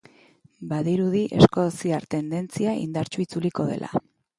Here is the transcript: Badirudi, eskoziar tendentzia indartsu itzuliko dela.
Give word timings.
Badirudi, 0.71 1.21
eskoziar 1.41 2.11
tendentzia 2.17 2.77
indartsu 2.87 3.27
itzuliko 3.29 3.73
dela. 3.75 3.99